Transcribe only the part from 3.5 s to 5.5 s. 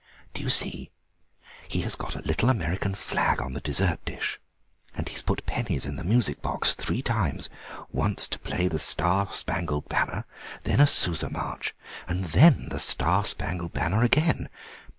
the dessert dish, and he has put